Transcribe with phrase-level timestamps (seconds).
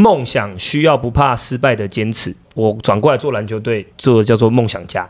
[0.00, 2.32] 梦想需要不怕失败的坚持。
[2.54, 5.04] 我转过来做篮球队，做的叫做梦想家。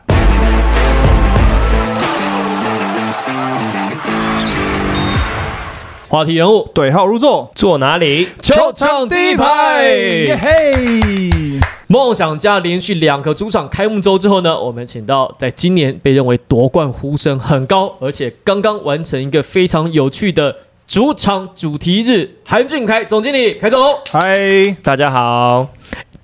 [6.09, 8.29] 话题人物对号入座，坐哪里？
[8.41, 11.61] 球场第一排，耶嘿！
[11.87, 20.57] 梦想家连续两个主场开幕周之后呢，我们请到在今年被认为夺冠呼声很高，而且刚刚完成一个非常有趣的
[20.89, 23.79] 主场主题日，韩俊凯总经理，凯总，
[24.11, 25.69] 嗨，大家好，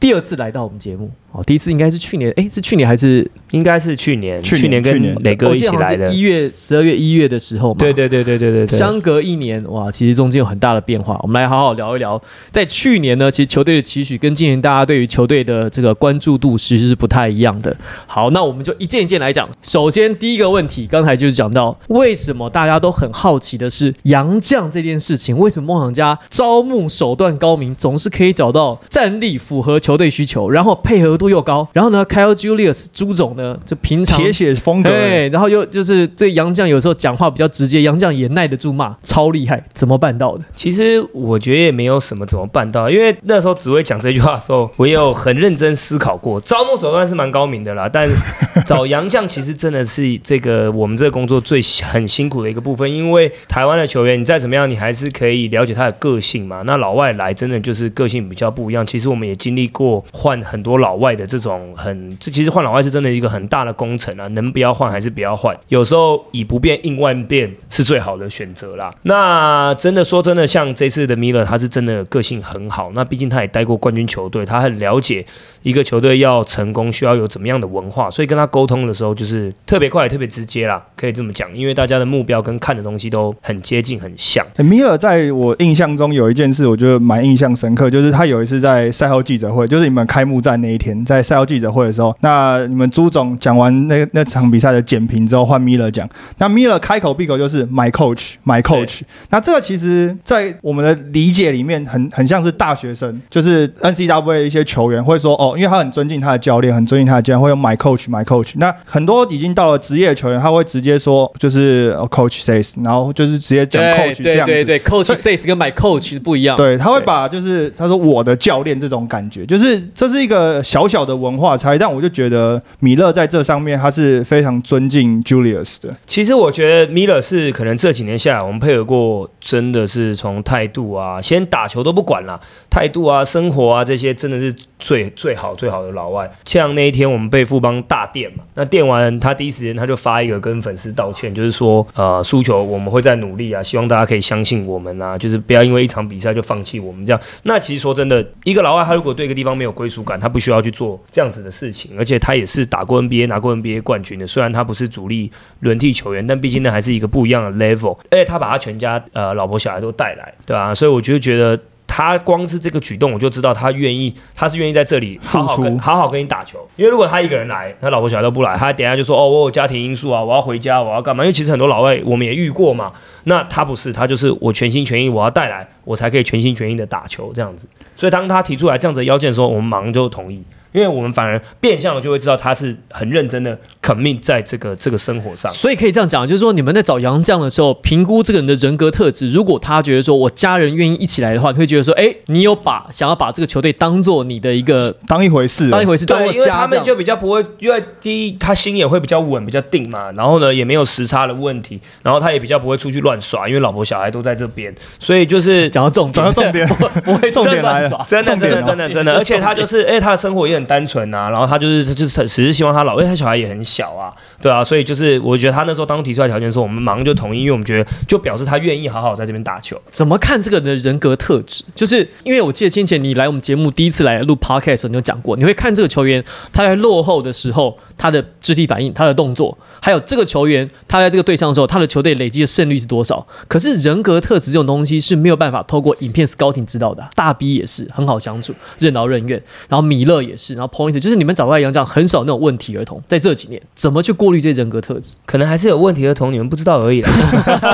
[0.01, 1.11] 第二次来到我们节目。
[1.34, 4.40] 哦，第一次应该是去年，哎，是去年还是应该是去年？
[4.40, 7.76] 去年跟磊哥一起来的，一月、十二月、一月的时候嘛。
[7.80, 11.18] 对对对对对对，相隔一年，哇，其实中间有很大的变化。
[11.24, 17.76] 我们来好好聊一聊，在去年呢，其实球队的期许跟今年大家对于球队的这个关注度其实是不太一样的。
[18.07, 19.48] 好，那我们就一件一件来讲。
[19.60, 40.44] 首先第一个问题，刚才就是讲到为什么大家都很好奇的是杨将这件事情，为什么梦想家招募手段高明，总是可以找到战力符合球队需求，然后配合度又高，然后呢？Kyle Julius 朱总呢，就平常铁血风格，对，然后又就是对杨绛有时候讲话比较直接，杨绛也耐得住骂，超厉害，怎么办到的？
[40.53, 48.09] 其实我觉得也没有什么怎么办到，因为那时候紫薇讲这句话的时候，我有很认真思考过，招募手段是蛮高明的啦，但
[48.66, 56.62] 找杨绛其实真的是这个我们这个工作最很辛苦的一个部分，因为台湾的球员你再怎么样，你还是可以了解他的个性嘛。
[56.66, 62.10] 那老外来真的就是个性比较不一样，其实我们也经历过换很多老外的这种很。
[62.18, 65.56] 这其实换老外是真的一个很大的工程啊，能不要换还是不要换。
[65.68, 68.94] 有时候以不变应万变是最好的选择啦。
[69.02, 72.92] 那真的说真的，像这次的米勒，他是真的个性很好。
[72.94, 75.24] 那毕竟他也待过冠军球队，他很了解
[75.62, 81.54] 一个球队要成功需要有怎么样的文化，所以跟他沟通的时候就是特别快、特别直接啦，可以这么讲。
[81.56, 84.44] 因为大家的目标跟看的东西都很接近、很像。
[84.56, 91.84] 米勒在我印象中有一件事，我觉得蛮印象深刻，就是他有一次在赛后记者会，就是你们开幕战那一天，在赛后记者会。
[91.84, 96.08] 的时候，那你们朱总讲完那那场比赛的简评之后，换米勒讲。
[96.38, 99.03] 那米勒开口闭口就是 My coach，My coach。
[99.28, 108.54] 那这个其实，在我们的理解里面，很很像是大学生，就是 NCW 一些球员会说哦，因为他很尊敬他的教练，很尊敬他的教练，会用 My coach，My coach。
[108.56, 114.53] 那很多已经到了职业的球员，他会直接说就是 Coach says，然后就是直接讲 Coach 这样子。
[114.53, 116.56] 对对对，Coach says 跟 My coach 不一样。
[116.56, 121.77] 对，他会把就是他说我的教练这种感觉，就是这是一个小小的文化差。
[121.77, 125.93] 但我就觉得米勒在这上面他是非常尊敬 Julius 的。
[126.05, 132.41] 其实我觉得米勒是可能这几年下来，我们配合过，真的是从态度啊，先打球都不管了，
[132.71, 136.31] 态度啊、生活啊这些，真的是最最好最好的老外。
[136.44, 147.21] 像那一天我们被富邦大电嘛，那电完他第一时间他就发一个跟粉丝道歉，就是说呃输球我们会再努力啊，希望大家可以相信我们啊，就是不要因为一场比赛就放弃我们这样。
[147.44, 151.71] 那其实说真的，一个老外他如果对一个地方没有归属感，他不需要去做这样子的事。
[151.71, 154.27] 情，而且他也是打过 NBA 拿过 NBA 冠军的。
[154.27, 155.31] 虽然他不是主力
[155.61, 157.99] 轮替球员，但毕竟那还是一个不一样的 level。
[158.11, 160.72] 而且他把他全家呃老婆小孩都带来，对吧？
[160.72, 166.59] 所以我就觉得他光是这个举动，我就知道他愿意，他是愿意在这里付出，好好跟你打球。
[166.77, 171.25] 因为如果他一个人来，他老婆小孩都不来，他等下就说哦，我有家庭因素啊，我要回家，我要干嘛？
[171.25, 172.93] 因为其实很多老外我们也遇过嘛。
[173.25, 177.66] 那他不是，他就是我全心全意，我要带来，我才可以全心全意的打球这样子。
[177.97, 180.43] 所以当他提出来这样子的要件的时候，我们马上就同意。
[180.74, 206.66] 因为我们反而变相的就会知道他是很认真的肯命在这个这个生活上，所以可以这样讲，就是说你们在找杨绛的时候，评估这个人的人格特质，如果他觉得说我家人愿意一起来的话，你会觉得说，哎，你有把想要把这个球队当做你的一个当一回事，当一回事，对，因为他们就比较不会，因为第一他心也会比较稳，比较定嘛，然后呢也没有时差的问题，然后他也比较不会出去乱耍，因为老婆小孩都在这边，所以就是讲到重点讲到重点，
[207.04, 211.44] 不会重点来耍，真的真的真的真的，而且他就是，哎，他的生活也很单纯啊，然后。
[211.44, 214.10] 他就是他就是只是希望他老，因为他小孩也很小啊，
[214.41, 219.80] 对啊，所以就是我觉得他那时候当提出来条件的时候，我们马上就同意，因为我们觉得就表示他愿意好好在这边打球。
[219.91, 221.62] 怎么看这个人的人格特质？
[221.74, 233.26] 就是因为我记得先前你来我们节目第一次来录 podcast，时候你有讲过，你会看这个球员他在落后的时候他的肢体反应、他的动作，还有这个球员他在这个对象的时候他的球队累积的胜率是多少。
[233.48, 237.08] 可是人格特质这种东西是没有办法透过影片 scouting 知道的。
[237.14, 240.54] 大 B 也是很好相处，任劳任怨，然后米勒也是。
[240.54, 245.14] 然后 point，就是你们找出来洋样很少那种问题儿童，在这几年怎么去过滤这些人格特质？
[245.26, 247.10] 可能还是有问题儿童，你们不知道而已啦。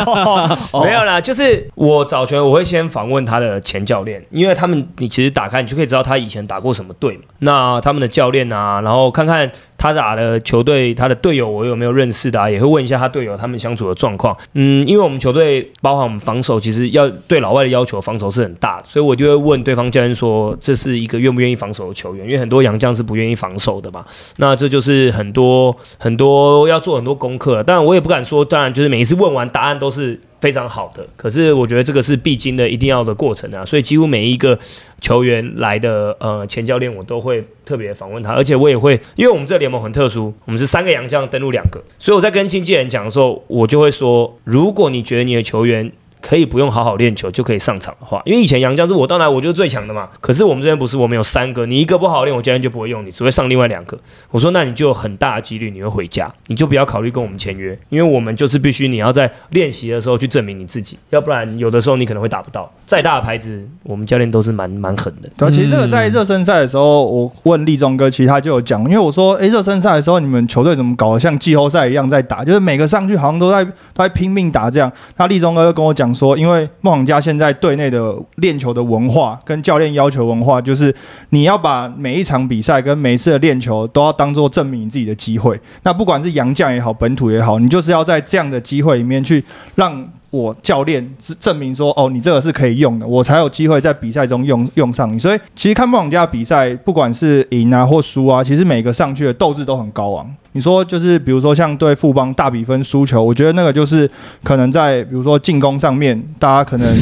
[0.06, 7.22] 哦 没有啦，就是我找球员，我会先访问他的前教练，因为他们你其实打开你就可以知道他以前打过什么队嘛。
[7.40, 14.37] 那他们的教练啊，然后看看他打的球队，他的队友我有没有认识的、啊，也会问一下他队友他们相处的状况。
[14.55, 24.05] 嗯，因为我们球队包含我们防守，其实要对老外的要求防守是很大，所以我就会问对方教练说，这是一个愿不愿意防守的球员，因为很多洋将是不愿意防守的嘛。
[24.39, 34.59] 那这就是很多很多要做很多功课，当然我也不敢说，当然就是每一次问完答案都是非常好的，可是我觉得这个是必经的、一定要的过程啊，所以几乎每一个
[35.01, 50.08] 球员来的呃前教练我都会特别访问他，而且我也会，因为我们这联盟很特殊，我们是三个洋将登陆两个，所以我在跟经纪人讲的时候，我就会说，如果你觉得你的球员可以不用好好练球就可以上场的话，因为以前杨将是我到哪我就是最强的嘛。
[50.20, 53.99] 可是我们这边不是，我们有三个，你一个不好好练，我教练就不会用你，只会上另外两个。
[54.31, 62.70] 我说那你就有很大的几率你会回家，你就不要考虑跟我们签约，因为我们就是必须你要在练习的时候去证明你自己，要不然有的时候你可能会打不到。
[62.87, 65.31] 再大的牌子，我们教练都是蛮蛮狠的。
[65.37, 74.93] 对啊，其实这个在热身赛的时候，我问立中哥，其实他就有讲，因为我说，诶，热身赛的时候你们球队怎么搞得像季后赛一样在打，就是每个上去好像都在都在拼命打这样。
[75.17, 80.95] 那立中哥就跟我讲说，因为梦想家现在队内的练球的文化跟教练要求文化，就是
[81.31, 85.61] 你要把每一场比赛跟每一次的练球都要当做证明你自己的机会。
[85.83, 90.09] 那不管是洋将也好，本土也好，你就是要在这样的机会里面去让。
[90.31, 95.19] 我教练是证明说，哦，你这个是可以用的，我才有机会在比赛中用用上你。
[95.19, 100.35] 所以其实看梦想家比赛，不管是赢啊或输啊，其实每个上去的斗志都很高昂。
[100.53, 104.11] 你说就是比如说像对富邦大比分输球，我觉得那个就是
[104.43, 106.97] 可能在比如说进攻上面，大家可能。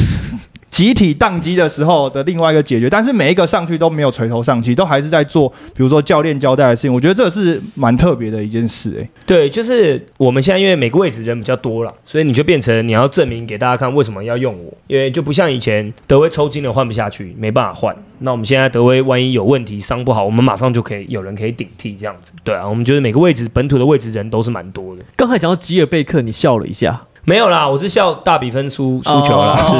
[0.69, 6.93] 集体宕机的时候的另外一个解决，但是每一个上去都没有垂头丧气，都还是在做，比如说教练交代的事情。
[6.93, 17.95] 我觉得这是蛮特别的一件事、欸，对，就是我们现在因为每个位置人比较多了，所以你就变成你要证明给大家看为什么要用我，因为就不像以前德威抽筋了换不下去，没办法换。
[18.19, 22.31] 那我们现在德威万一有问题伤不好，我们马上就可以有人可以顶替这样子。
[22.43, 25.03] 对啊，我们觉得每个位置本土的位置人都是蛮多的。
[25.15, 29.73] 刚才讲到吉尔贝克，你笑了一下，没有啦，我是笑大比分输输球啦，是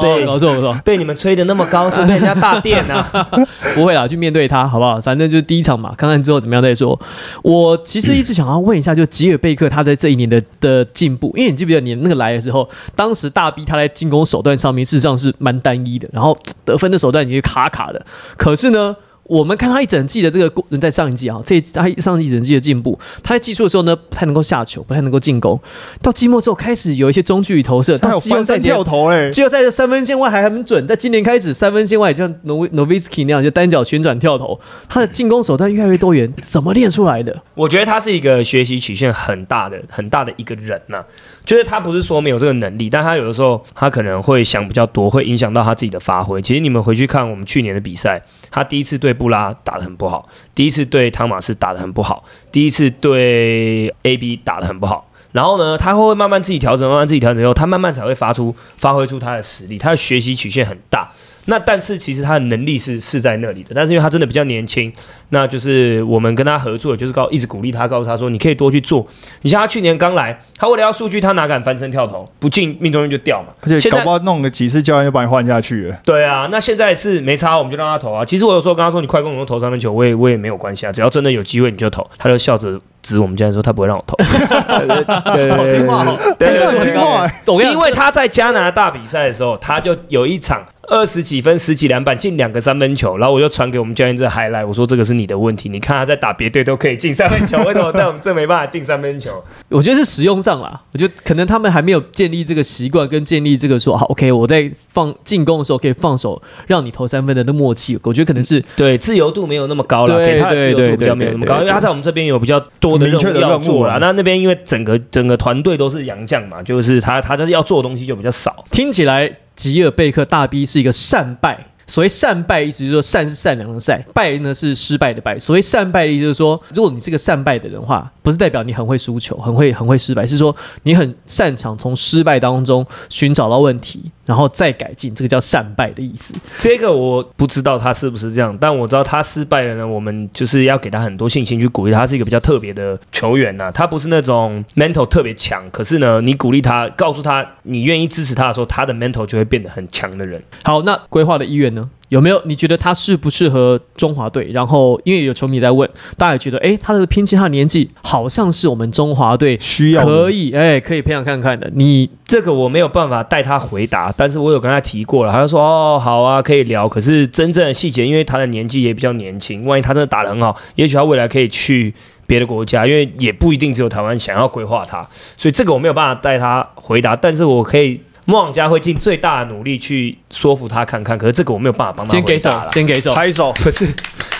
[0.00, 3.06] 对搞错搞错，被你们吹的那么高，就被人家大电啊。
[3.74, 5.00] 不会啦，去面对他好不好？
[5.00, 6.98] 反正就是第一场嘛，看看之后怎么样再说。
[7.42, 18.04] 我其实一直想要问一下，就吉尔贝克他在这一年的的进步，因为你记不记得你那个来的时候，当时大 B 他在进攻手段上面事实上是蛮单一的，然后得分的手段也是卡卡的。
[18.36, 18.94] 可是呢，
[19.24, 25.60] 我们看他一整季的这个人，在上一季啊，这一他上一整季的进步，他在技术的时候呢不太能够下球，不太能够进攻，
[26.02, 34.58] 到季末之后开始有一些中距离投射，他有到季后翻身赛前跳投嘞、季后赛的三分线外还很准，在今年开始三分线外，就像 Nov Novitsky 那样，就单脚旋转跳投，
[34.88, 37.42] 他的进攻手段越来越多元，怎么练出来的？
[37.54, 41.04] 我觉得他是一个学习曲线很大的、很大的一个人呐、
[41.44, 46.42] 就是他不是说没有这个能力，但他有的时候他可能会想比较多，会影响到他自己的发挥。
[46.42, 48.22] 其实你们回去看我们去年的比赛，
[48.52, 52.22] 他第一次对布拉打得很不好，第一次对汤马斯打得很不好，
[52.52, 55.08] 第一次对 AB 打得很不好。
[55.32, 59.78] 然后呢，他会慢慢自己调整，慢慢自己调整以后，他慢慢才会发出发挥出他的实力。
[59.78, 61.10] 他的学习曲线很大，
[61.46, 64.92] 那但是其实他的能力是是在那里的但是因为他真的比较年轻
[65.30, 69.06] 那就是我们跟他合作就是告一直鼓励他告诉他说你可以多去做
[69.40, 72.28] 你像他去年刚来他为了要数据他哪敢翻身跳投？
[72.38, 73.52] 不进命中率就掉嘛。
[73.62, 75.98] 而且搞不好弄了几次教练就把你换下去了。
[76.04, 78.24] 对啊那现在是没差我们就让他投啊。
[78.24, 84.16] 其实我有时候跟他说你快攻我们投三分球我也我也没有关系啊只要真的有机会你就投他就笑着指我们教练说他不会让我投。
[84.22, 86.04] 好听话
[86.38, 87.28] 对对对好听话
[87.64, 99.42] 因为他在加拿大比赛的时候他就有一场二十几分、十几篮板，进两个三分球，然后我就传给我们教练这个 highlight，我说这个是你的问题，你看他在打别队都可以进三分球，为什么在我们这没办法进三分球？
[99.68, 113.94] 我觉得是使用上啦，我觉得可能他们还没有建立这个习惯，跟建立这个说好 OK，我在放进攻的时候可以放手让你投三分的那默契，我觉得可能是对，自由度没有那么高了，对给他的自由度比较没有那么高，因为他在我们这边有比较多的任务要做啦。
[113.94, 118.64] 啊那那边因为整个整个团队都是洋将嘛，就是他他就是要做的东西就比较少。
[118.70, 119.30] 听起来
[119.62, 121.66] 吉尔贝克大 B 是一个善败。
[121.86, 125.38] 所谓善败，意思就是说善是善良的善，败呢是失败的败。
[125.38, 136.32] 所谓善败的意思就是说，如果你是个善败的人话，不是代表你很会输球，很会很会失败，是说你很擅长从失败当中寻找到问题，然后再改进，这个叫善败的意思。
[136.58, 139.88] 这个我不知道他是不是这样，但我知道他失败了呢。
[139.88, 142.06] 我们就是要给他很多信心，去鼓励他。
[142.12, 150.42] 是一个比较特别的球员呐、他不是那种 mental 特别强，可是呢，你鼓励他，告诉他你愿意支持他的时候，他的 mental 就会变得很强的人。
[150.62, 151.88] 好，那规划的意愿呢？
[152.12, 152.42] 有没有？
[152.44, 154.50] 你觉得他适不适合中华队？
[154.52, 155.88] 然后因为有球迷在问，
[156.18, 161.72] 大家也觉得，哎，他的偏见，他的年纪好像是我们中华队需要可以，哎，可以培养看看的。
[161.74, 166.86] 你这个我没有办法带他回答，但是我有跟他提过了，他就说哦好啊，可以聊。
[166.86, 171.94] 可是真正的细节，因为他的年纪也比较年轻，万一他真的打得很好，也许他未来可以去
[172.26, 177.98] 别的国家，因为也不一定只有台湾想要规划他，所以这个我没有办法带他回答，但是我可以。
[178.24, 183.86] 莫网家会尽最大的努力去说服他看看，可是这个我没有办法帮他先给手回答，了，先给手，拍手，可是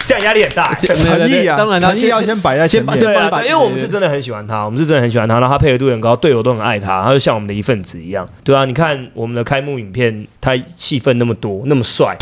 [0.06, 0.72] 这样压力很大。
[0.72, 3.06] 先诚意啊，当然啦诚意要先摆在前面先。
[3.06, 8.26] 对因为我们是真的很喜欢他，我们是真的很喜欢他，然后他配合度很高，队友都很爱他，他就像我们的一份子一样。
[8.44, 12.16] 对啊，你看我们的开幕影片，他戏份那么多，那么帅，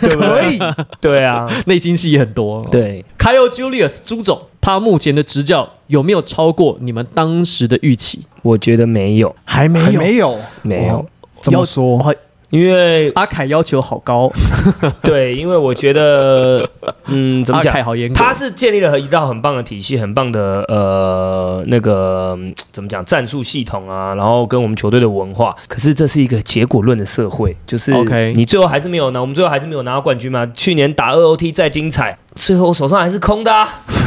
[0.00, 0.58] 对不对？
[1.00, 2.66] 对啊，内心戏也很多。
[2.70, 8.22] 对，Kyle Julius 朱总，他目前的执教有没有超过你们当时的预期？
[8.42, 11.06] 我觉得没有，还没有，没有，没有，
[11.40, 12.00] 怎么说？
[12.00, 12.12] 哦
[12.50, 14.30] 因为阿凯要求好高，
[15.02, 16.68] 对，因为我觉得，
[17.06, 17.82] 嗯，怎么讲阿凯？
[17.82, 18.14] 好严格。
[18.14, 25.54] 他是建立了一套很棒的体系，很棒的呃那个嗯怎么讲战术系统啊，然后跟我们球队的文化。
[25.66, 30.46] 可是这是一个结果论的社会，就是 OK 你最后还是没有拿，我们最后还是没有拿到冠军嘛。
[30.54, 33.66] 去年打二 OT 再精彩，最后我手上还是空的、啊，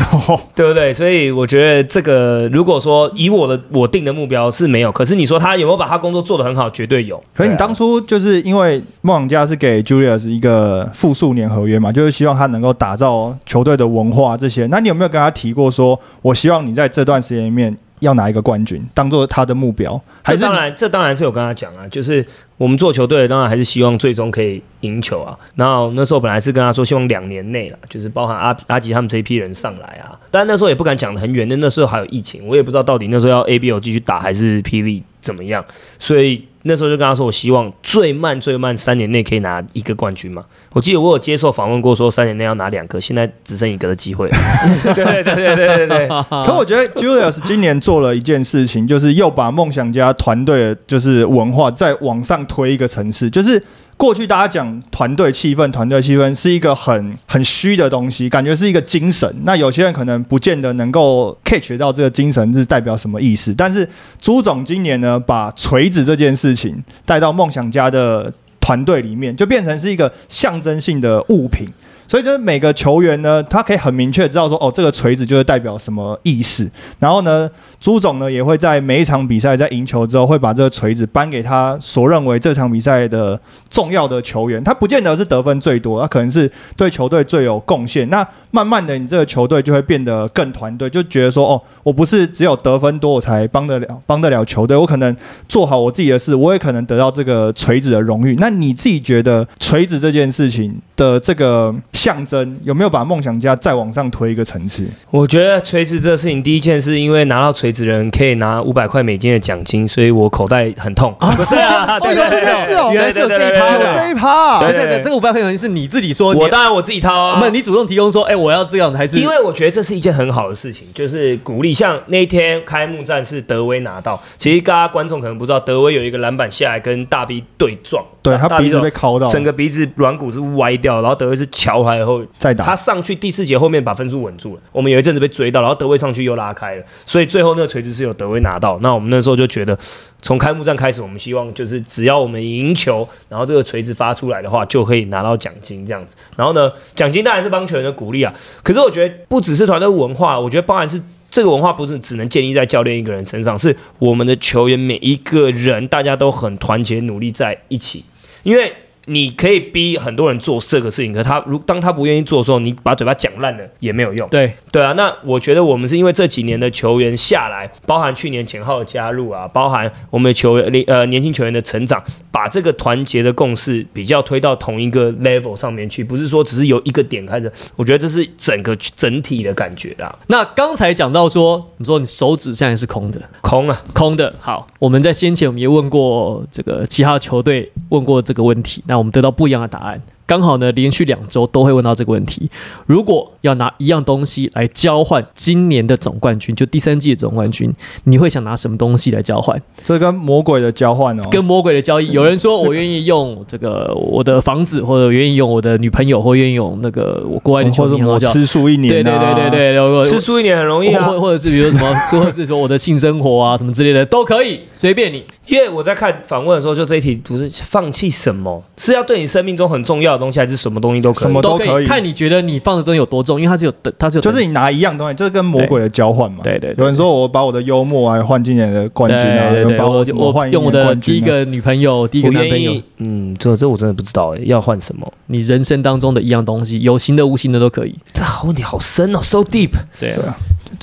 [0.56, 0.94] 对不对？
[0.94, 7.22] 所以我觉得这个如果说以我的我定的目标是没有，可是你说他有没有把他工作做得很好，绝对有。
[7.34, 14.68] 可是你当初就是因为梦想家是给 Julius 一个复数年合约嘛，就是希望他能够打造球队的文化这些。
[14.68, 20.02] 那你有没有跟他提过说，我希望你在这段时间里面要拿一个冠军，当做他的目标？
[20.22, 22.26] 还是当然，这当然是有跟他讲啊，就是
[22.58, 25.38] 我们做球队，当然还是希望最终可以赢球啊。
[25.56, 30.18] 然后那时候本来是跟他说，希望两年内了，就是包含阿阿吉他们这一批人上来啊。
[30.32, 35.64] 但那时候也不敢讲的很远，那那时候还有疫情，我也不知道到底那时候要 A B O 继续打还是霹雳怎么样，
[35.98, 40.44] 所以那时候就跟他说，我希望最慢最慢三年内可以拿一个冠军嘛。
[40.74, 44.38] 我记得我有接受访问过，说三年内要拿两个，现在只剩一个的机会 了。
[44.84, 46.08] 对对对对对对对。
[46.08, 53.30] 可我觉得 Julius 今年做了一件事情，就是又把梦想家团队的就是文化再往上推一个层次。
[53.30, 53.64] 就是
[54.00, 59.30] 过去大家讲团队气氛，团队气氛是一个很很虚的东西，感觉是一个精神。
[59.44, 63.54] 那有些人可能不见得能够 catch 到这个精神是代表什么意思。
[63.54, 63.86] 但是
[64.22, 71.68] 朱总今年呢，把锤子这件事情带到梦想家的团队里面，就变成是一个象征性的物品。
[72.08, 76.68] 所以就是每个球员呢，他可以很明确知道说，哦，这个锤子就是代表什么意思。
[76.98, 77.48] 然后呢，
[77.80, 83.40] 朱总呢也会在每一场比赛在赢球之后，会把这个锤子颁给他所认为这场比赛的
[83.70, 84.64] 重要的球员。
[84.64, 88.10] 他不见得是得分最多，他可能是对球队最有贡献。
[88.10, 95.16] 那慢慢的，你这个球队就会变得更团队，就觉得说，哦，我不是只有得分多我才帮得了 帮得了球队，我可能
[95.48, 98.36] 做好我自己的事，我也可能得到这个锤子的荣誉。
[98.40, 104.88] 那你自己觉得锤子这件事情的这个象征，有没有把梦想家再往上推一个层次？
[105.12, 113.80] 我觉得锤子这个事情，第一件是因为拿到锤子的人可以拿五百块美金的奖金，所以我口袋很痛啊不是啊，对是有这件事哦原来是有这一趴有。
[113.80, 121.74] 这一趴、对对对，这个五百块钱是你自己说，我当然我自己掏啊，不是你主动提供说，哎，我要这样，还是因为我觉得这是一件很好的事情，就是鼓励。
[121.74, 134.62] 像那天开幕战是德威拿到，其实大家观众可能不知道，德威有一个篮板下来跟大 B 对撞，对他鼻子被敲到，整个鼻子软骨是歪掉，然后德威是敲回来以后，再打他上去第四节后面把分数稳住了。
[134.72, 138.78] 我们有一阵子被追到，然后德威上去又拉开了，所以最后那个锤子是有德威拿到。
[138.82, 139.78] 那我们那时候就觉得，
[140.22, 146.16] 从开幕战开始，我们希望就是只要我们赢球，然后这个锤子发出来的话，就可以拿到奖金这样子。
[146.38, 148.32] 然后呢，奖金当然是帮球员的鼓励啊，
[148.64, 151.02] 可是我觉得不只是团队文化，我觉得包含是。
[151.32, 158.04] 这个文化不是只能建立在教练一个人身上，是我们的球员每一个人，大家都很团结努力在一起。
[158.42, 158.74] 因为
[159.10, 164.30] 你可以逼很多人做这个事情，可他如当他不愿意做的时候，你把嘴巴讲烂了也没有用。
[164.30, 177.52] 对对啊，那我觉得我们是因为这几年的球员下来，包含去年简浩的加入啊，包含我们的球员呃年轻球员的成长，把这个团结的共识比较推到同一个 level 上面去，不是说只是由一个点开始。
[177.76, 184.32] 我觉得这是整个整体的感觉啦，那刚才讲到说，你说你手指现在是空的，空啊，空的。
[184.40, 190.02] 好，我们在先前我们也问过这个其他球队问过这个问题，那我们得到不一样的答案。
[190.30, 192.48] 刚好呢，连续两周都会问到这个问题。
[192.86, 199.60] 如果要拿一样东西来交换今年的总冠军，就第三季的总冠军，你会想拿什么东西来交换？
[199.84, 208.32] 这跟魔鬼的交换哦，跟魔鬼的交易，有人说我愿意用这个我的房子，或者愿意用我的女朋友，或愿意用那个我国外的球或者我迷很好笑。
[208.32, 211.20] 吃素一年、对啊，对对对对，我吃素一年很容易啊或。
[211.20, 215.24] 或者是比如什么，或者是说我的性生活啊什么之类的都可以，随便你。
[215.48, 220.30] 因为我在看访问的时候，就这一题不是放弃什么，是要对你生命中很重要的。
[220.30, 221.24] 东西，还是什么东西都可以？
[221.24, 226.40] 什么都可以看你觉得你放的东西有多重，因为它是有等，它是有就是你拿一样东西，就是跟魔鬼的交换嘛。
[226.44, 231.22] 对对对有人说我把我的幽默啊换今年的冠军啊，对把我我用我的第一。
[231.22, 235.10] 个女朋友、第一个我男朋友，，嗯，这这我真的不知道哎，要换什么？
[235.28, 237.96] 你人生当中的一样东西，有形的、无形的都可以。
[238.12, 239.70] 这好问题好深哦，so deep。
[240.00, 240.36] 对对啊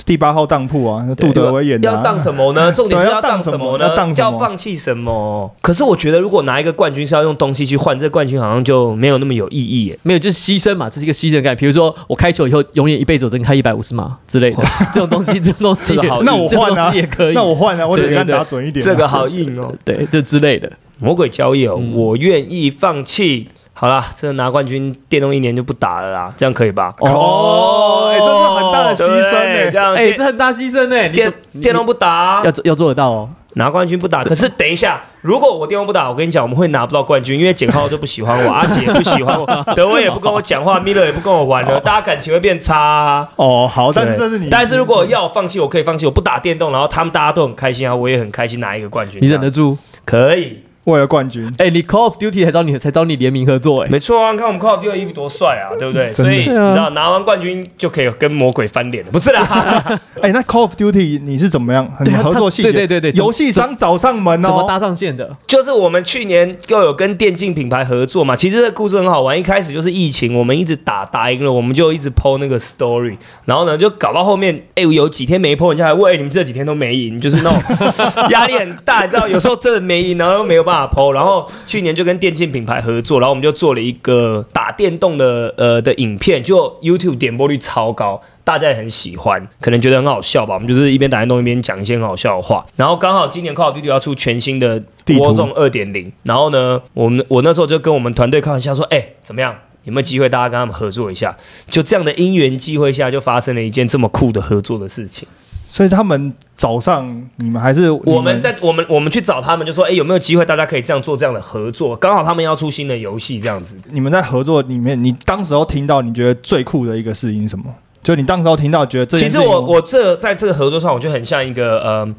[0.05, 1.95] 第八号当铺啊，杜德伟演的啊。
[1.95, 2.71] 要当什么呢？
[2.73, 3.87] 重点是要当当什么呢？
[3.87, 5.51] 要当什么要放弃什么？
[5.61, 9.99] 可是我觉得，如果拿一个冠军是要用东西去换，这冠军好像就没有那么有意义耶。
[10.03, 11.55] 没有，就是牺牲嘛，这是一个牺牲感。
[11.55, 14.63] 比如说，我开球以后，永远一辈子我只能开一百五十码之类的，
[14.93, 17.33] 这种东西，这种东西这个 好，那我这东换啊西也可以。
[17.33, 18.85] 那我换啊，我得敢对对对打准一点啊。
[18.85, 20.71] 这个好硬哦， 对，这之类的。
[20.99, 23.47] 魔鬼交易哦，嗯我愿意放弃。
[23.79, 26.91] 好啦，这拿冠军电动一年就不打了啦，这样可以吧？
[26.97, 29.55] 哦，哎，这是很大的牺牲呢。
[29.55, 30.99] 哎，样电这很大牺牲呢。
[31.03, 31.31] 你电
[31.61, 33.29] 电动不打要，做要做得到哦。
[33.53, 34.23] 拿冠军不打。
[34.23, 43.29] 可是等一下，如果我电动不打，我跟你讲，我们会拿不到冠军，因为简浩就不喜欢我，阿杰也不喜欢我， 德威也不跟我讲话，米勒也不跟我玩了，大家感情会变差啊。
[43.35, 44.49] 哦，好，但是对这是你。
[44.49, 49.19] 但是如果要我放弃，我可以放弃，我不打电动，然后他们大家都很开心啊，我也很开心拿一个冠军。
[49.21, 49.77] 你忍得住？
[50.03, 54.31] 可以，为了冠军，哎，你 Call of Duty 才找你才找你联名合作，哎，没错啊！
[54.31, 56.13] 你看我们 Call of Duty 的衣服多帅啊， 对不对？
[56.13, 59.41] 所以你知道拿完冠军就可以跟魔鬼翻脸了，不是啦？
[60.21, 61.85] 哎，那 Call of Duty 你是怎么样？
[61.91, 64.47] 很合作细节，对对对对游戏商找上门哦。
[64.47, 65.35] 怎么搭上线的？
[65.45, 69.37] 就是我们去年又有跟电竞品牌合作嘛，其实这个故事很好玩。
[69.37, 77.61] 一开始就是疫情，我们一直打打赢了，我们就一直 PO 那个 story，然后呢就搞到后面，哎、有几天没 PO，人家还问，哎、你们这几天都没赢，就是那种
[78.31, 80.76] 压力很大，你知道，有时候真的没赢，然后又没有办法
[81.13, 88.21] 然后去年就跟电竞品牌合作，然后我们就做了一个打电动的呃的影片，就 YouTube 点播率超高。
[88.43, 90.53] 大家也很喜欢，可能觉得很好笑吧。
[90.53, 92.65] 我们就是一边打电动一边讲一些很好笑的话。
[92.77, 99.53] 然后刚好今年 Call of Duty 要出全新的地图 Warzone 二点零，然后呢，我们我那时候就跟我们团队开玩笑说，哎、怎么样？
[99.83, 101.35] 有没有机会大家跟他们合作一下？
[101.69, 105.27] 就这样的因缘机会下，就发生了一件这么酷的合作的事情。
[105.69, 107.05] 所以他们早上
[107.35, 111.95] 你们，还是你我们在我们我们去找他们，就说，哎、有没有机会大家可以这样做这样的合作？
[111.95, 113.77] 刚好他们要出新的游戏，这样子。
[113.91, 117.65] 你们在合作里面，你当时候听到你觉得最酷的一个事情是什么？
[118.01, 122.15] 就你当时候听到觉得这其实我我这在这个合作上，我就很像一个呃。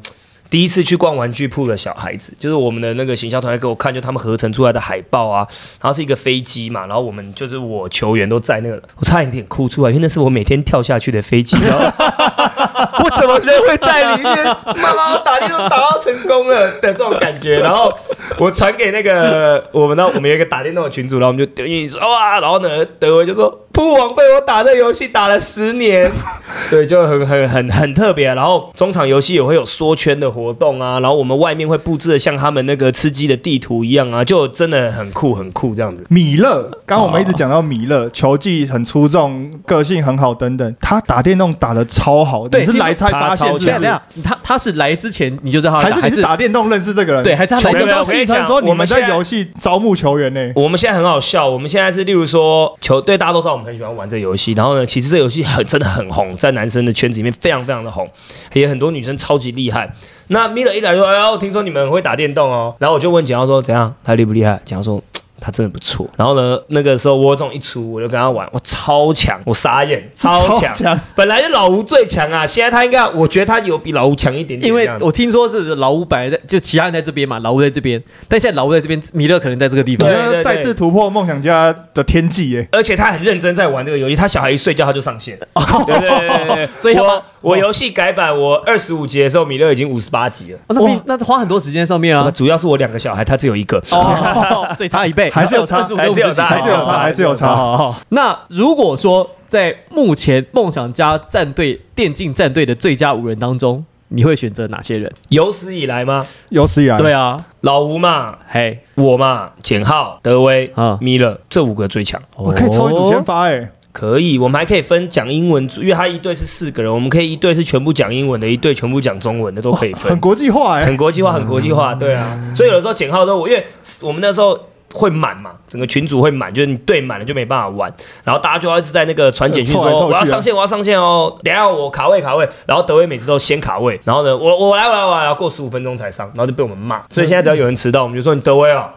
[0.51, 5.47] 第一次去逛玩具铺的小孩子，就是我们的那个行销团队给我看，就他们合成出来的海报啊，
[5.79, 12.38] 然后是一个飞机嘛，然后我们就是我球员都在那个，我差一点哭出来，因为那是我每天跳下去的飞机，然后
[13.03, 14.45] 我怎么人会在里面？
[14.77, 17.93] 妈妈，我打电动打到成功了的这种感觉，然后
[18.37, 26.11] 我传给那个我们呢，我们有一个打电动的群主，然后我们就丢进去说哇，然后呢，德威就说铺网费我打这游戏打了十年，
[26.69, 28.35] 对，就很很很很特别、啊。
[28.35, 36.03] 然后中场游戏也会有缩圈的活动啊，然后我们外面会布置的像他们那个吃鸡的地图一样啊，就真的很酷很酷这样子。
[36.09, 43.65] 米勒，刚刚我们一直讲到米勒，球技很出众，个性很好等等，他打电动打的超好，对你是来才发现是不是？
[43.67, 47.23] 等下等下，他他是来之前你就知道他还是打你是打电动认识这个人？
[47.23, 50.51] 对还是他球来队都戏称说你们我们在在游戏招募球员呢？
[50.57, 58.09] 我们现在很好笑，我们现在是例如说球队，大家都知道我们很喜欢玩这游戏，然后呢，其实这游戏很真的很红，在男生的圈子里面非常非常的红，
[58.53, 59.93] 也很多女生超级厉害。
[60.27, 64.59] 那米勒一来说，哎哟，听说你们会打电动哦，然后我就问简浩说怎样，他厉不厉害？
[64.65, 65.01] 简浩说。
[65.39, 70.99] 他真的不错，然后呢，那个时候我总一出，我就跟他玩，我超强，我傻眼，超强，强。
[71.15, 80.09] 本来是老吴最强啊，现在他应该，我觉得他有比老吴强一点点，因为我听说是老吴本来在，就其他人在这边嘛，老吴在这边，但现在老吴在这边，米勒可能在这个地方。
[80.43, 82.67] 再次突破梦想家的天际耶！
[82.71, 85.37] 而且他很认真在玩这个游戏，他小孩一睡觉他就上线，
[85.85, 90.59] 对对对对对，所以他我我游戏改版，我二十五级的时候，米勒已经五十八级了。
[90.67, 92.29] 哦那比那花很多时间上面啊。
[92.31, 93.81] 主要是我两个小孩，他只有一个。
[93.91, 97.95] 哦， 所以差一倍， 还是有差25 还是有差还是有差，还是有差。
[98.09, 105.11] 那如果说在目前梦想家战队电竞战队的最佳五人当中，你会选择哪些人？
[105.29, 106.25] 有史以来吗？
[106.49, 112.21] 有史以来，对啊，老吴嘛，嘿，我嘛，简浩、德威、啊米勒这五个最强。
[112.35, 113.71] 我可以抽一组先发哎。
[113.91, 120.19] 可以，我们还可以分讲英文组，因为他一队是四个人，我们可以一队是全部讲英文的，一队全部讲中文的，都可以分 很。
[120.19, 120.95] 国际化哎很。
[120.95, 122.39] 国际化，很国际化，对啊。
[122.55, 123.65] 所以有的时候简浩都我，因为
[124.01, 124.59] 我们那时候
[124.93, 127.93] 会满嘛，整个群组会满，就是你队满了就没办法玩。
[128.23, 132.47] 然后大家就要一直在那个传简讯，我要上线我要上线哦，等下我卡位卡位。
[132.65, 137.01] 然后德威每次都先卡位，然后呢，我我来我来我来，然后过十五分钟才上，然后就被我们骂。
[137.09, 138.91] 所以现在只要有人迟到，我们就说你德威啊。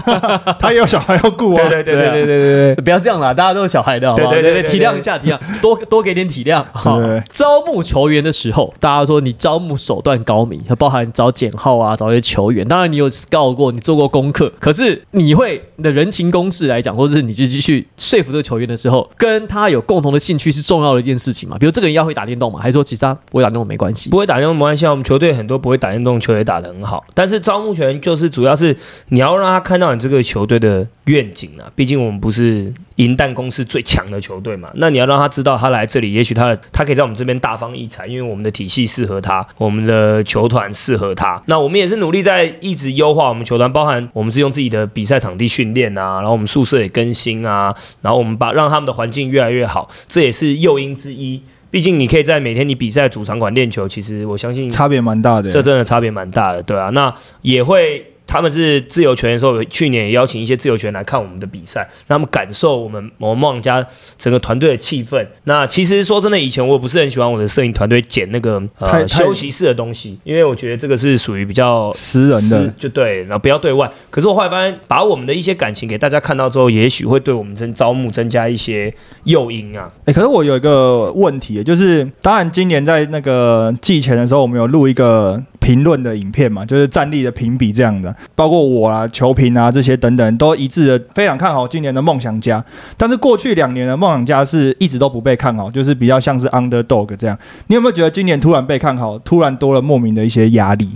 [0.58, 1.62] 他也有小孩要顾啊。
[1.68, 4.16] 对对对对对对对，不要这样啦，大家都是小孩的好。
[4.16, 6.64] 对对对对，体谅一下体谅，多多给点体谅。
[6.72, 6.98] 好。
[7.30, 12.66] 招募球员的时候，大家说你招募手段高明，包含找减号啊，找一些球员。
[12.66, 15.33] 当然你有告过，你做过功课，可是你。
[15.34, 21.58] 会你的人情攻势来讲，或者是你就继续说服这个球员的时候，跟他有共同的兴趣是重要的一件事情嘛？
[21.58, 24.10] 比如这个人要会打电动嘛，还是说其实他不会打电动没关系？
[24.10, 28.76] 不会打电动没关系啊，我们球队很多不会打电动球也打得很好，但是招募权就是主要是
[29.08, 51.42] 你要让他看到你这个球队的愿景啊，毕竟我们不是银弹公司最强的球队嘛，那你要让他知道他来这里，也许他的他可以在我们这边大放异彩，因为我们的体系适合他，我们的球团适合他，那我们也是努力在一直优化我们球团，包含我们是用自己的比赛场地训练啊，然后我们宿舍也更新啊，然后我们把让他们的环境越来越好，这也是诱因之一。
[51.72, 55.50] 毕竟你可以在每天你比赛主场馆练球，其实我相信差别蛮大的。
[55.50, 58.13] 这真的差别蛮大的，对啊，那也会。
[58.26, 63.86] 他们是自由球员的时候，去年也邀请一些自由球员来看我们的比赛，让他们感受我们我们梦家
[64.18, 65.26] 整个团队的气氛。
[65.44, 73.90] 那其实说真的，以前我不是很喜欢我的摄影团队剪那个呃休息室的东西，因为我觉得这个是属于比较私人的，就对，然后不要对外。
[74.10, 78.92] 可是我后来发现，把我们的一些感情给大家看到之后，也许会对我们增招募增加一些
[79.24, 79.90] 诱因啊。
[80.06, 85.42] 哎，可是我有一个问题，就是当然今年在那个季前的时候，我们有录一个。
[85.64, 92.62] 评论的影片嘛，就是战力的评比这样的，包括我啊、球评啊这些等等，都一致的非常看好今年的梦想家。
[92.98, 97.38] 但是过去两年的梦想家是一直都不被看好，就是比较像是 underdog 这样。
[97.68, 100.86] 你有没有觉得今年突然被看好，突然多了莫名的一些压力？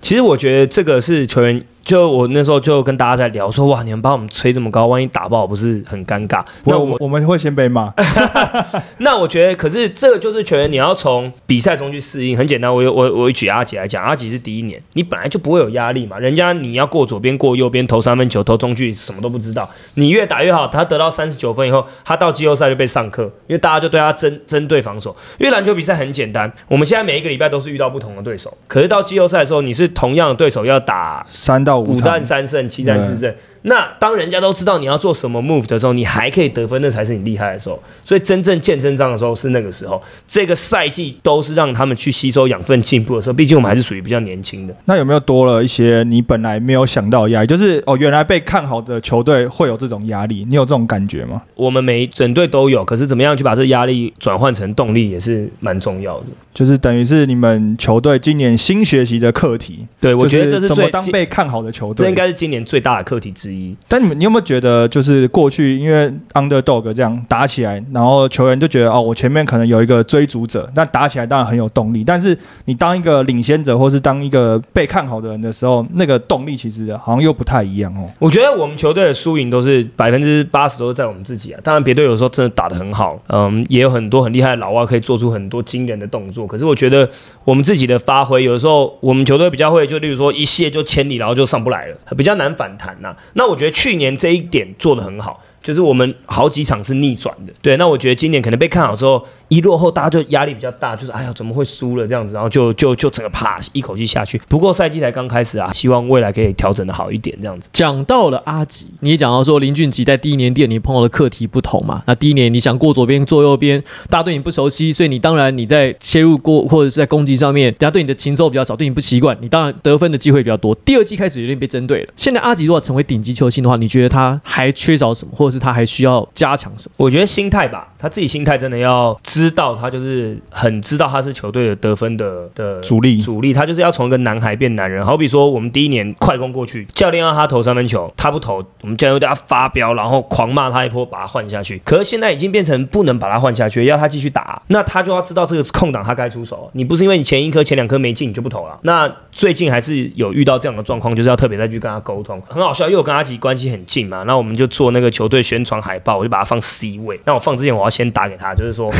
[0.00, 1.62] 其实我觉得这个是球员。
[1.86, 6.44] 就我那时候就跟大家在聊，说哇，你们把我们吹这么高，万一打爆不是很尴尬？
[6.64, 7.94] 那我我们会先被骂。
[8.98, 12.36] 那我觉得，可是这个就是球员你要从比赛中去适应。
[12.36, 16.18] 很简单，我我我举阿吉来讲，阿吉是第一年，你本来就不会有压力嘛。
[16.18, 20.66] 人家你要过左边过右边投三分球投中距什么都不知道，你越打越好。
[20.66, 25.14] 他得到三十九分以后，他到季后赛就被上课，因为大家就对他针针对防守。
[25.38, 31.75] 因为篮球比赛很简单，我们现在每一个礼拜都是遇到不同的对手，可是到季后赛的时候，你是同样的对手要打三到。
[31.80, 33.34] 五战三胜，七战四胜。
[33.68, 37.82] 那当人家都知道你要做什么 move 的时候，你还可以得分，那才是你厉害的时候。
[38.04, 40.00] 所以真正见真章的时候是那个时候。
[40.28, 43.32] 这个赛季都是让他们去吸收养分、进步的时候。
[43.32, 44.74] 毕竟我们还是属于比较年轻的。
[44.84, 47.46] 那有没有多了一些你本来没有想到的压力？
[47.48, 51.42] 就是哦，原来被看好的球队会有这种压力，你有这种感觉吗？
[51.56, 56.26] 我们每整队都有，可是怎么样去把这压力转换成动力，也是蛮重要的。
[56.54, 59.86] 就是等于是你们球队今年新学习的课题。
[60.00, 63.55] 对，我觉得这是怎么当被看好的球队，这应该是今年最大的课题之一。
[63.88, 72.02] 但你们，你有没有觉得，就是过去因为 underdog 这样打起来，然后球员就觉得哦，我前面可能有一个追逐者，那打起来当然很有动力。
[72.04, 78.08] 但是你当一个领先者，或是当一个被看好的人的时候，那个动力其实好像又不太一样哦。
[78.18, 81.60] 我觉得我们球队的输赢都是百分之八十都在我们自己啊。
[81.62, 86.46] 当然别队有时候真的打得很好，嗯，也有很多很厉害的老外可以做出很多惊人的动作。
[86.46, 87.08] 可是我觉得。
[87.44, 93.14] 我们自己的发挥，有的时候我们球队比较会，就例如说一泻就千里，然后就上不来了，比较难反弹呐。
[93.34, 95.42] 那我觉得去年这一点做的很好。
[95.62, 97.76] 就是我们好几场是逆转的，对。
[97.76, 104.40] 那我觉得今年可能被看好之后，一落后大家就压力比较大，就是哎呀怎么会输了这样子，然后就就就整个啪一口气下去。
[104.48, 107.68] 不过赛季才刚开始啊，希望未来可以调整的好一点这样子。
[107.72, 112.02] 讲到了阿吉，你也讲到说林俊杰在第一年店你碰到的课题不同嘛？
[112.06, 120.74] 那第一年你想过左边做右边，大家对你不熟悉，所以你当然你在切入过或者是在攻击上面，大家对你的情奏比较少，对你不习惯，你当然得分的机会比较多。
[120.84, 122.12] 第二季开始有点被针对了。
[122.16, 126.16] 现在阿吉如果成为顶级球星的话，你觉得他还缺少什么，或者是他还需要？
[126.34, 126.94] 加强什么？
[126.96, 133.52] 我觉得心态吧，他自己心态真的要知道，他就是很知道他是球队的得分的的主力，主力。
[133.52, 135.04] 他就是要从一个男孩变男人。
[135.04, 141.80] 好比说，我们第一年快攻过去，教练要他投三分球，他不投，我们教练对他发飙，然后狂骂他一波，把他换下去。
[141.84, 146.68] 可是现在已经变成不能把他换下去，要他继续打，那他就要知道这个空档他该出手。
[146.72, 148.78] 你不是因为你前一颗、前两颗没进，你就不投了。
[148.82, 152.42] 那最近还是有遇到这样的状况，就是要特别再去跟他沟通。
[152.48, 156.16] 很好笑，因为我跟阿吉关系很近嘛，那我们就做那个球队宣传海报。
[156.16, 158.90] 我就把它放 C 位，那我放之前我要先打给他， 就是说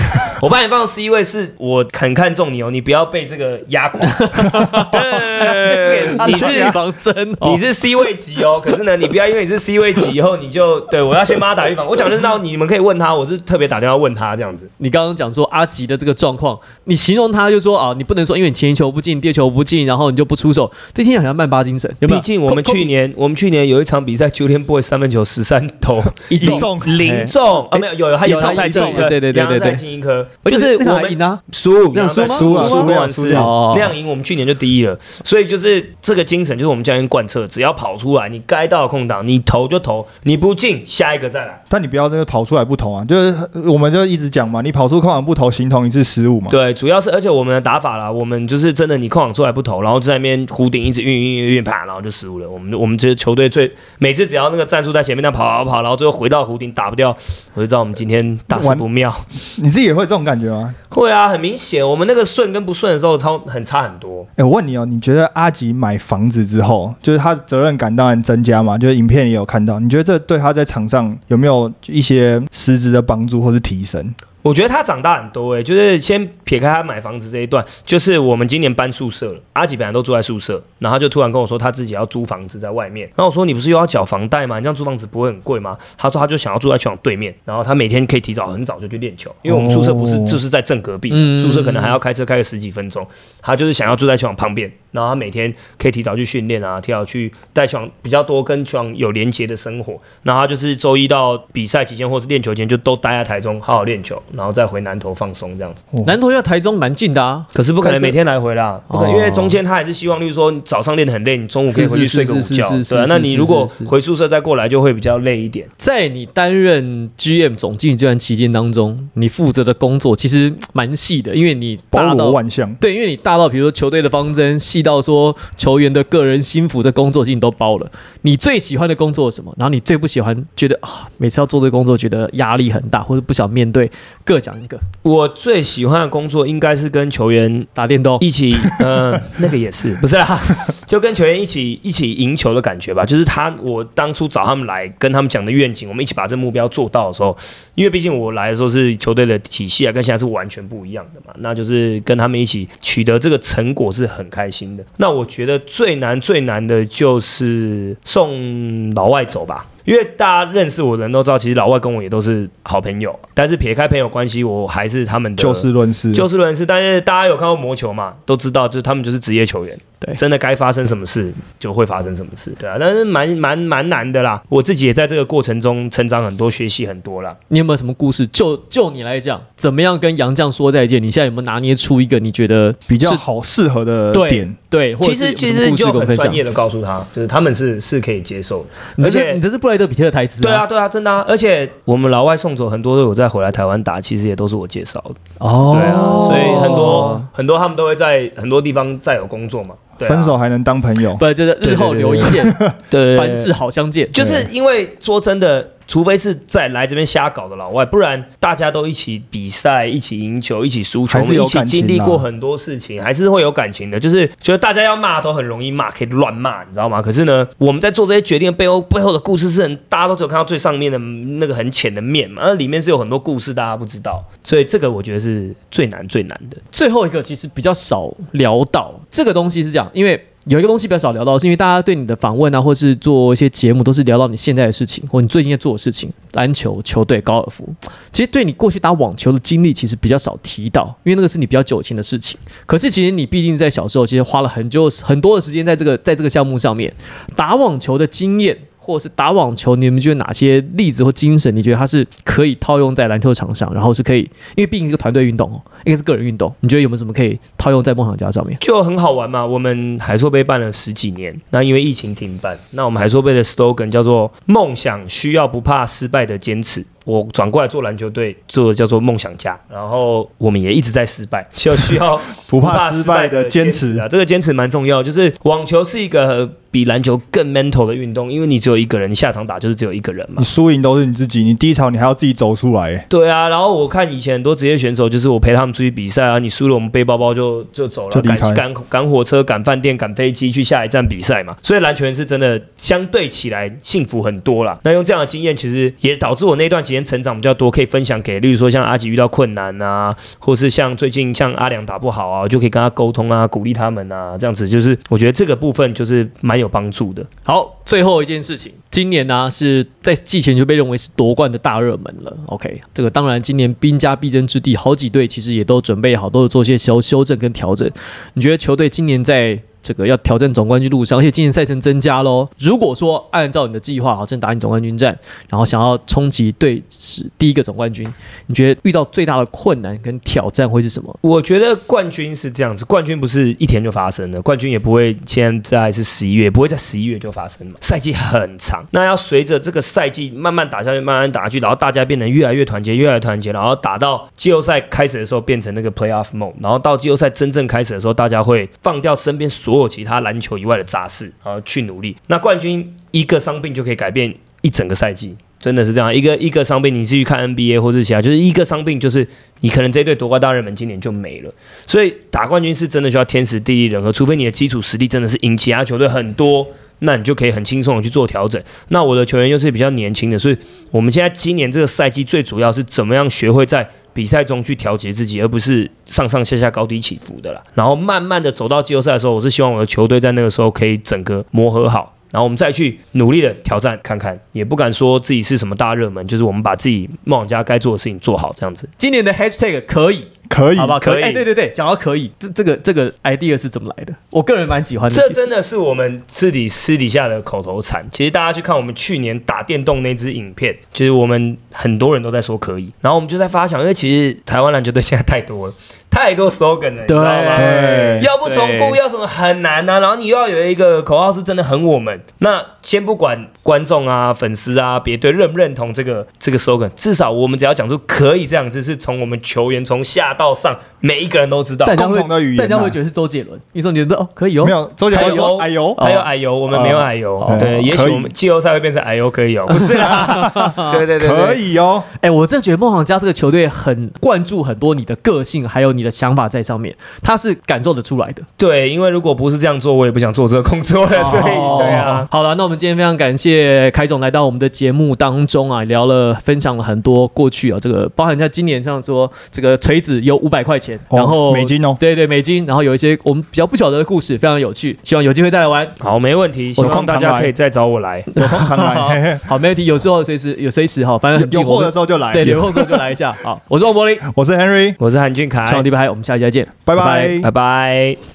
[0.40, 4.00] 我把你放 C 位，是我很看重你哦，你不要被这个压垮。
[4.92, 11.86] 对，你是防针，你是 C 位级哦，可是呢，你不要因为你是 C 位级以后你就对我要先帮他打预防。
[11.86, 14.68] 我讲的是到你们可以问他，我是特别打电话问他这样子。
[14.78, 21.92] 你刚刚讲说阿吉的这个状况，你形容他就说啊，你不能说因为你前一球不进，第二球不进，然后你就不出手，这听起来好像曼巴精神。
[22.00, 27.26] 毕竟我们去年我们去年有一场比赛，九天 boy 三分球十三投一中零。
[27.26, 34.98] 中啊，没有有有他有超赛重对对对对对对洋在金一科，就是我们赢啊，输那样输吗输啊，输吗输完是输掉哦那样赢，我们去年就第一了。
[35.24, 41.64] 所以就是这个精神，就是我们教练贯彻，只要跑出来，你该到的空档，你投就投，你不进，下一个再来。
[41.68, 43.34] 但你不要这个跑出来不投啊，就是
[43.66, 46.48] 我们就一直讲嘛，你跑出空档不投，形同一次失误嘛。
[46.50, 52.48] 对，主要是而且我们的打法啦，我们就是真的，你空档出来不投，然后就在那边弧顶一直运运运运啪，然后就失误了。
[52.48, 57.16] 我们我们这球队最每次只要那个战术在前面那跑跑跑，然后最后回到弧顶打不掉，
[57.54, 59.14] 我就知道我们今天大事不妙。
[59.56, 60.74] 你自己也会这种感觉吗？
[60.88, 64.26] 会啊，很明显，我们那个顺跟不顺的时候超很差很多。
[64.36, 68.78] 哎、我问你哦，你觉得阿吉买房子之后，就是他的责任感当然增加嘛？
[68.78, 74.14] 就是影片也有看到，你觉得这对他在场上有没有一些实质的帮助或是提升？
[74.46, 84.58] 我觉得他长大很多诶、就是先撇开他买房子这一段，就是我们今年搬宿舍了，阿吉本来都住在宿舍，然后他就突然跟我说他自己要租房子在外面，然后我说你不是又要缴房贷吗？
[84.60, 85.76] 你这样租房子不会很贵吗？
[85.98, 93.04] 他说他就想要住在球场对面，然后他每天可以提早很早就去练球，因为我们宿舍不是哦就是在正隔壁，嗯宿舍可能还要开车开个十几分钟，
[93.42, 105.84] 他就是想要住在球场旁边，然后他每天可以提早去训练啊，提早去带球场比较多跟球场有连接的生活，然后他就是周一到比赛期间或是练球前就都待在台中好好练球，然后再回南投放松这样子。
[106.06, 113.06] 南投要台中蛮近的啊，可是不可能每天来回啦，不可能，哦因为中间他还是希望，例如说你早上练得很累，你中午可以回去睡个午觉，是是是是是对啊。
[113.08, 115.66] 那你如果回宿舍再过来，就会比较累一点。
[115.76, 122.72] 在你担任 GM 总经理这段期间当中，你负责的工作其实蛮细的，因为你包罗大到万象。
[122.74, 127.90] 对，因为你大到比如说球队的方针，细到说球员的个人心服的工作，其实你都包了。
[128.22, 129.54] 你最喜欢的工作是什么？
[129.56, 133.90] 然后你最不喜欢，觉得啊，每次要做这个工作，觉得压力很大，或者不想面对，
[134.26, 134.78] 各讲一个。
[135.02, 140.38] 我最喜欢的工作应该是跟球员打电动，一起， 呃，那个也是，不是啦，
[140.84, 143.06] 就跟球员一起一起赢球的感觉吧。
[143.06, 147.36] 就是他，我当初找他们来跟他们讲的愿景，我们一起把这目标做到的时候，
[147.76, 151.32] 因为毕竟我来的时候是球队的体系啊，跟现在是完全不一样的嘛。
[151.38, 154.84] 那就是跟他们一起取得这个成果是很开心的。
[154.96, 159.64] 那我觉得最难最难的就是送老外走吧。
[159.86, 177.34] 因为大家认识我的人都知道，其实老外跟我也都是好朋友，但是撇开朋友关系，我还是他们的就事论事，就事论事，但是大家有看过魔球嘛，都知道，就是他们就是职业球员，对真的该发生什么事就会发生什么事，对啊，但是蛮蛮蛮难的啦，我自己也在这个过程中成长很多，学习很多啦。
[177.48, 178.26] 你有没有什么故事？
[178.26, 181.02] 就就你来讲，怎么样跟杨绛说再见？
[181.02, 184.56] 你现在有没有拿捏出一个你觉得比较好适合的对点。
[184.68, 184.94] 对？
[184.96, 200.10] 其实其实就很专业的告诉他，就是他们是是可以接受的，而且你这是布莱德比特的台词对啊对啊，真的啊，而且我们老外送走很多都有再回来台湾打，其实也都是我介绍的，哦，对啊，所以很多很多他们都会在很多地方再有工作嘛，对啊。
[200.10, 202.44] 分手还能当朋友，不，就是日后留一线，
[202.90, 203.16] 对。
[203.16, 204.10] 凡事好相见。
[204.12, 213.98] 就是因为说真的，除非是在来这边瞎搞的老外，不然大家都一起比赛、一起赢球、一起输球，还是有感情经历过很多事情，还是会有感情的。
[213.98, 217.00] 就是觉得大家要骂都很容易骂，可以乱骂，你知道吗？
[217.00, 226.56] 可是呢，我们在做这些决定的背后，背后的故事是很大家都只有看到最上面的那个很浅的面嘛，那里面是有很多故事大家不知道，所以这个我觉得是最难最难的。
[226.70, 237.68] 最后一个其实比较少聊到这个东西是这样，因为有一个东西比较少聊到，是因为大家对你的访问啊，或是做一些节目，都是聊到你现在的事情，或你最近在做的事情，篮球、球队、高尔夫。
[238.12, 242.38] 其实对你过去打网球的经历，其实比较少提到，因为那个是你比较久前的事情。
[242.64, 246.94] 可是其实你毕竟在小时候，其实花了很久很多的时间在这个在这个项目上面，
[247.34, 248.56] 打网球的经验。
[248.86, 254.20] 或者是打网球，你们觉得哪些例子或精神，你觉得它是可以套用在篮球场上，然后是可以，
[254.54, 258.56] 因为毕竟一个团队运动哦，一个是个人运动，你觉得有没有什么可以套用在梦想家上面？
[258.60, 259.44] 就很好玩嘛。
[259.44, 266.86] 我们海硕杯办了十几年，那因为疫情停办，那我们海硕杯的 slogan 叫做“梦想需要不怕失败的坚持”。
[267.04, 274.08] 我转过来做篮球队，做的叫做梦想家，然后我们也一直在失败， 就需要不怕失败的坚持 啊。
[274.08, 280.44] 这个坚持蛮重要，就是网球是一个比篮球更 mental 的运动，因为你只有一个人，你下场打就是只有一个人嘛你。
[280.44, 282.94] 输赢都是你自己，你第一场你还要自己走出来。
[283.08, 291.56] 对啊，然后我看以前很多职业选手，就是我陪他们出去比赛啊，你输了，我们背包包就就走了，就赶赶赶火车、赶饭店、赶飞机去下一站比赛嘛。
[291.62, 294.78] 所以篮球员是真的相对起来幸福很多啦。
[294.84, 307.24] 那用这样的经验，其实也导致我那段期间成长比较多，可以分享给，例如说像阿吉遇到困难啊，或是像最近像阿良打不好啊，我就可以跟他沟通啊，鼓励他们啊，这样子就是我觉得这个部分就是蛮有帮助的。
[307.42, 312.36] 好，最后一件事情，今年呢、是在季前就被认为是夺冠的大热门了。
[312.46, 317.90] OK，这个当然今年兵家必争之地，好几队其实也都准备好，都有做些修修正跟调整。
[318.34, 322.44] 你觉得球队今年在这个要挑战总冠军路上，而且今年赛程增加喽。
[322.58, 325.16] 如果说按照你的计划，好，正打你总冠军战，
[325.48, 328.12] 然后想要冲击队史第一个总冠军，
[328.48, 331.16] 你觉得遇到最大的困难跟挑战会是什么？
[331.20, 337.74] 我觉得冠军是这样子，冠军不是一天就发生的，冠军也不会现在是十一月，不会在十一月就发生嘛。
[337.80, 352.16] 赛季很长，那要随着这个赛季慢慢打下去，慢慢打下去，然后大家变得越来越团结，越来越团结，然后打到季后赛开始的时候变成那个 playoff mode，然后到季后赛真正开始的时候，大家会放掉身边所有其他篮球以外的杂事，然后去努力。
[352.28, 355.36] 那冠军一个伤病就可以改变一整个赛季。
[355.58, 359.26] 真的是这样，一个一个伤病，你继续看 NBA 或者其他，就是一个伤病，就是
[359.60, 361.52] 你可能这队夺冠大热门今年就没了。
[361.86, 366.64] 所以打冠军是真的需要天时地利人和，除非你的基础实力真的是赢其他球队很多，
[367.00, 368.62] 那你就可以很轻松的去做调整。
[368.88, 370.56] 那我的球员又是比较年轻的，所以
[370.90, 377.62] 我们现在今年这个赛季最主要是怎么样学会在比赛中去调节自己，而不是上上下下高低起伏的啦。
[377.74, 382.14] 然后慢慢的走到季后赛的时候，我是希望我的球队在那个时候可以整个磨合好。
[382.32, 388.86] 然后我们再去努力的挑战看看，也不敢说自己是什么大热门，就是我们把自己梦想家该做的事情做好，这样子。
[388.98, 390.98] 今年的 Hashtag 可以，可以好不好？
[390.98, 394.14] 可以哎，对对对，讲到可以，这这个这个 idea 是怎么来的？
[394.30, 395.16] 我个人蛮喜欢的。
[395.16, 398.06] 这真的是我们私底私底下的口头禅。
[398.10, 405.74] 其实大家去看我们去年打电动那支影片，其实我们很多人都在说可以，然后我们就在发想，因为其实台湾篮球队现在太多了，
[406.16, 407.56] 太多 slogan 了，你知道吗？
[407.56, 412.18] 对要不重复，要什么很难呐、然后你又要有一个口号是真的很我们。
[412.38, 421.84] 那先不管观众啊、粉丝啊、别队认不认同这个这个 slogan，至少我们只要讲出可以这样子，是从我们球员从下到上每一个人都知道。
[421.86, 423.60] 但人家会共同的语言啊但人家会觉得是周杰伦。
[423.72, 427.36] 你说你觉得哦可以哦，没有周杰伦还有有哎呦，还有矮油，我们没有矮油。
[427.38, 430.50] 哦对，也许我们季后赛会变成矮油，可以哦， 不是啦。
[430.94, 431.54] 对对对，对可。
[431.54, 438.42] 以哦，哎，我真的觉得梦想家这个球队很灌注很多你的个性，还有你的想法在上面，他是感受得出来的。
[438.56, 441.24] 对，因为如果不是这样做，我也不想做这个工作了。
[441.24, 455.86] 所以，哦对啊，好了，那我们今天非常感谢凯总来到我们的节目当中啊，聊了分享了很多过去啊，这个包含在今年像说这个锤子有五百块钱，哦然后美金哦对对美金，然后有一些我们比较不晓得的故事，非常有趣，希望有机会再来玩。
[455.98, 456.72] 好，没问题。
[456.72, 458.22] 希有望大空常来家可以再找我来。
[458.34, 462.32] 有空常来，好，没问题，有时候随时有随时哈，反正有货的时候就来。
[462.32, 463.34] 对，有货的时候就来一下。
[463.42, 465.64] 好，我是王柏林，我是 Henry，我是韩俊凯，
[465.96, 468.16] 拍，我们下期再见，拜拜拜拜。